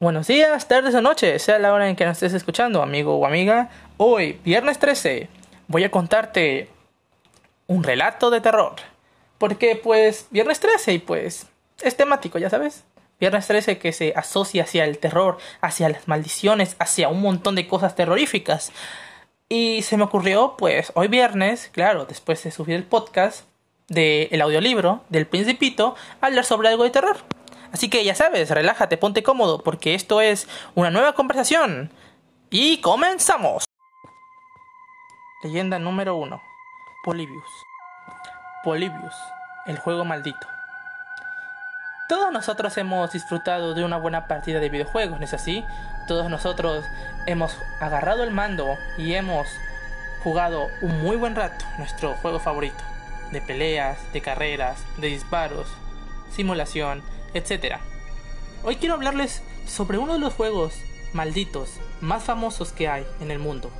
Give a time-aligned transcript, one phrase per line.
[0.00, 3.26] Buenos días, tardes o noches, sea la hora en que nos estés escuchando, amigo o
[3.26, 3.68] amiga.
[3.96, 5.28] Hoy, viernes 13,
[5.66, 6.68] voy a contarte
[7.66, 8.76] un relato de terror.
[9.38, 11.48] Porque, pues, viernes 13 y pues
[11.82, 12.84] es temático, ya sabes.
[13.18, 17.66] Viernes 13 que se asocia hacia el terror, hacia las maldiciones, hacia un montón de
[17.66, 18.70] cosas terroríficas.
[19.48, 23.46] Y se me ocurrió, pues, hoy viernes, claro, después de subir el podcast
[23.88, 27.16] del audiolibro del Principito, hablar sobre algo de terror.
[27.72, 31.90] Así que ya sabes, relájate, ponte cómodo, porque esto es una nueva conversación.
[32.50, 33.64] Y comenzamos.
[35.42, 36.42] Leyenda número 1.
[37.04, 37.50] Polybius.
[38.64, 39.14] Polybius,
[39.66, 40.46] el juego maldito.
[42.08, 45.62] Todos nosotros hemos disfrutado de una buena partida de videojuegos, ¿no es así?
[46.06, 46.84] Todos nosotros
[47.26, 49.46] hemos agarrado el mando y hemos
[50.24, 52.82] jugado un muy buen rato nuestro juego favorito.
[53.30, 55.68] De peleas, de carreras, de disparos,
[56.30, 57.02] simulación,
[57.38, 57.76] etc.
[58.64, 60.74] Hoy quiero hablarles sobre uno de los juegos
[61.12, 61.70] malditos
[62.00, 63.70] más famosos que hay en el mundo,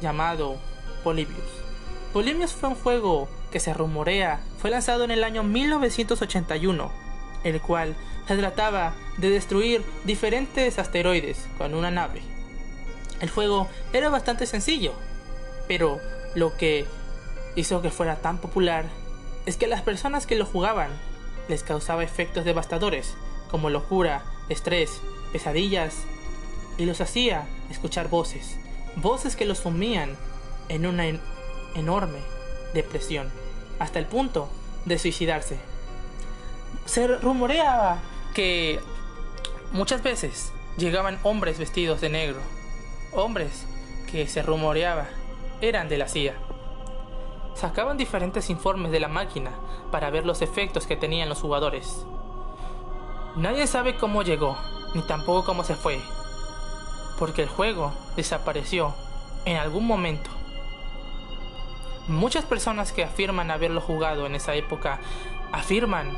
[0.00, 0.58] llamado
[1.04, 1.66] Polybius.
[2.12, 6.90] Polybius fue un juego que se rumorea fue lanzado en el año 1981,
[7.44, 7.94] el cual
[8.26, 12.22] se trataba de destruir diferentes asteroides con una nave.
[13.20, 14.92] El juego era bastante sencillo,
[15.68, 16.00] pero
[16.34, 16.86] lo que
[17.54, 18.84] hizo que fuera tan popular
[19.46, 20.90] es que las personas que lo jugaban
[21.48, 23.14] les causaba efectos devastadores,
[23.50, 25.00] como locura, estrés,
[25.32, 25.94] pesadillas,
[26.78, 28.58] y los hacía escuchar voces,
[28.96, 30.16] voces que los sumían
[30.68, 31.06] en una
[31.74, 32.18] enorme
[32.74, 33.30] depresión,
[33.78, 34.48] hasta el punto
[34.84, 35.58] de suicidarse.
[36.84, 38.00] Se rumoreaba
[38.34, 38.80] que
[39.72, 42.40] muchas veces llegaban hombres vestidos de negro,
[43.12, 43.64] hombres
[44.10, 45.06] que se rumoreaba
[45.60, 46.45] eran de la CIA
[47.56, 49.50] sacaban diferentes informes de la máquina
[49.90, 52.04] para ver los efectos que tenían los jugadores.
[53.34, 54.56] Nadie sabe cómo llegó,
[54.94, 56.00] ni tampoco cómo se fue,
[57.18, 58.94] porque el juego desapareció
[59.46, 60.30] en algún momento.
[62.08, 65.00] Muchas personas que afirman haberlo jugado en esa época
[65.50, 66.14] afirman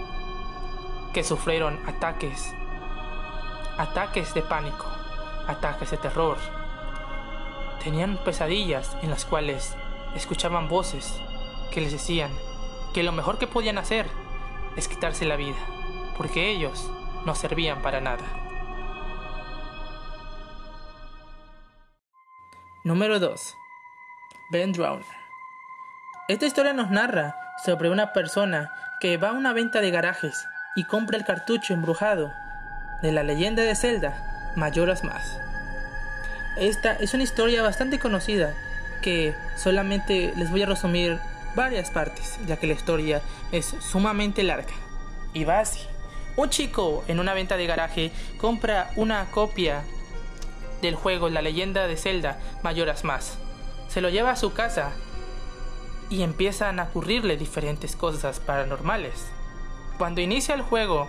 [1.12, 2.52] que sufrieron ataques,
[3.78, 4.86] ataques de pánico,
[5.46, 6.36] ataques de terror.
[7.82, 9.76] Tenían pesadillas en las cuales
[10.14, 11.20] escuchaban voces
[11.70, 12.30] que les decían
[12.94, 14.06] que lo mejor que podían hacer
[14.76, 15.58] es quitarse la vida,
[16.16, 16.90] porque ellos
[17.24, 18.24] no servían para nada.
[22.84, 23.54] Número 2.
[24.50, 25.04] Ben Drowner.
[26.28, 30.46] Esta historia nos narra sobre una persona que va a una venta de garajes
[30.76, 32.32] y compra el cartucho embrujado
[33.02, 35.38] de la leyenda de Zelda, Mayoras Más.
[36.56, 38.54] Esta es una historia bastante conocida
[39.02, 41.18] que solamente les voy a resumir
[41.54, 43.22] varias partes, ya que la historia
[43.52, 44.72] es sumamente larga.
[45.32, 45.80] Y va así.
[46.36, 49.82] Un chico en una venta de garaje compra una copia
[50.80, 53.38] del juego La leyenda de Zelda Mayoras Más.
[53.88, 54.92] Se lo lleva a su casa
[56.10, 59.26] y empiezan a ocurrirle diferentes cosas paranormales.
[59.98, 61.08] Cuando inicia el juego,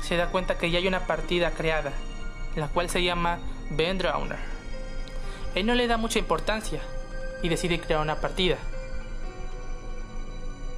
[0.00, 1.92] se da cuenta que ya hay una partida creada,
[2.56, 3.38] la cual se llama
[3.70, 4.38] Ben Drowner.
[5.54, 6.80] Él no le da mucha importancia
[7.42, 8.56] y decide crear una partida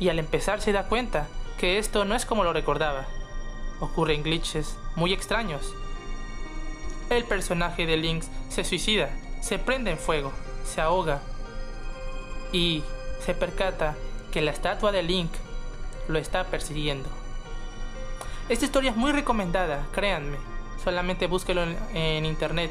[0.01, 1.29] y al empezar se da cuenta
[1.59, 3.07] que esto no es como lo recordaba.
[3.81, 5.75] Ocurren glitches muy extraños.
[7.11, 9.11] El personaje de Link se suicida,
[9.43, 10.33] se prende en fuego,
[10.65, 11.21] se ahoga
[12.53, 12.83] y
[13.25, 13.95] se percata
[14.33, 15.31] que la estatua de Link
[16.09, 17.09] lo está persiguiendo.
[18.49, 20.39] Esta historia es muy recomendada, créanme.
[20.83, 21.63] Solamente búsquelo
[21.93, 22.71] en, internet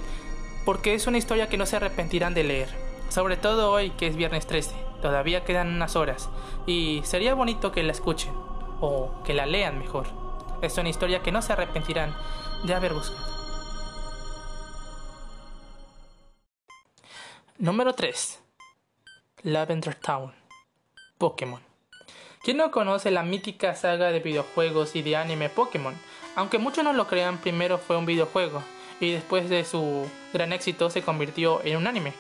[0.66, 2.70] porque es una historia que no se arrepentirán de leer.
[3.10, 4.89] Sobre todo hoy que es viernes 13.
[5.02, 6.30] Todavía quedan unas horas
[6.66, 8.34] y sería bonito que la escuchen
[8.82, 10.08] o que la lean mejor.
[10.62, 12.16] Es una historia que no se arrepentirán
[12.64, 13.26] de haber buscado.
[17.58, 18.40] Número 3.
[19.44, 20.34] Lavender Town.
[21.18, 21.62] Pokémon.
[22.42, 25.96] ¿Quién no conoce la mítica saga de videojuegos y de anime Pokémon?
[26.36, 28.64] Aunque muchos no lo crean, primero fue un videojuego
[29.02, 32.14] y después de su gran éxito se convirtió en un anime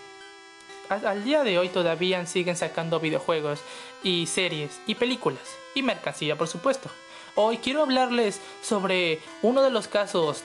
[0.89, 3.61] al día de hoy todavía siguen sacando videojuegos
[4.03, 5.43] y series y películas
[5.75, 6.89] y mercancía por supuesto.
[7.35, 10.43] Hoy quiero hablarles sobre uno de los casos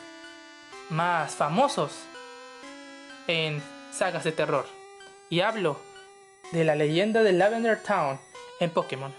[0.90, 1.92] más famosos
[3.26, 4.66] en sagas de terror
[5.30, 5.80] y hablo
[6.52, 8.20] de la leyenda de Lavender Town
[8.60, 9.14] en Pokémon.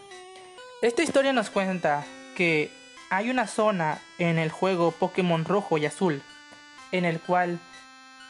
[0.82, 2.06] Esta historia nos cuenta
[2.36, 2.72] que
[3.10, 6.22] hay una zona en el juego Pokémon rojo y azul
[6.92, 7.60] en el cual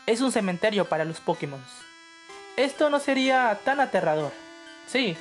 [0.06, 1.62] es un cementerio para los Pokémon
[2.57, 4.31] esto no sería tan aterrador.
[4.88, 5.18] Sí,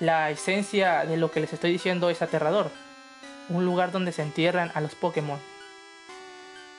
[0.00, 2.70] la esencia de lo que les estoy diciendo es aterrador.
[3.48, 5.38] Un lugar donde se entierran a los Pokémon.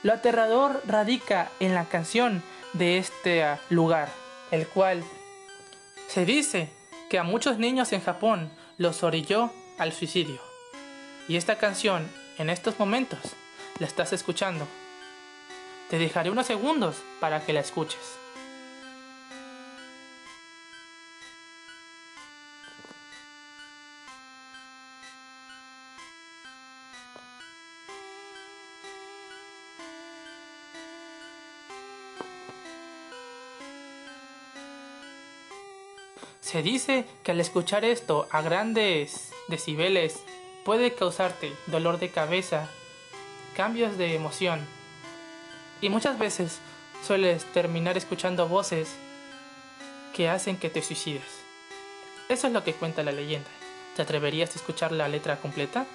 [0.01, 4.09] Lo aterrador radica en la canción de este ah, lugar,
[4.51, 5.03] el cual
[6.07, 6.69] se dice
[7.09, 10.41] que a muchos niños en Japón los orilló al suicidio.
[11.29, 13.19] Y esta canción, en estos momentos,
[13.79, 14.67] la estás escuchando.
[15.89, 18.22] Te dejaré unos segundos para que la escuches.
[36.53, 40.23] Se dice que al escuchar esto a grandes decibeles
[40.63, 42.69] puede causarte dolor de cabeza,
[43.55, 44.63] cambios de emoción
[45.81, 46.59] y muchas veces
[47.01, 48.93] sueles terminar escuchando voces
[50.15, 51.41] que hacen que te suicides.
[52.29, 53.49] Eso es lo que cuenta la leyenda.
[53.95, 55.87] ¿Te atreverías a escuchar la letra completa?